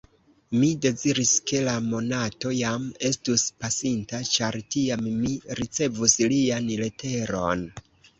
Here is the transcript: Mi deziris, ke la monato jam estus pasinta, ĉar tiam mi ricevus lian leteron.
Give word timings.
Mi 0.59 0.67
deziris, 0.83 1.31
ke 1.49 1.59
la 1.65 1.73
monato 1.89 2.53
jam 2.59 2.87
estus 3.09 3.43
pasinta, 3.65 4.21
ĉar 4.37 4.57
tiam 4.77 5.05
mi 5.19 5.35
ricevus 5.61 6.17
lian 6.33 6.73
leteron. 6.81 7.63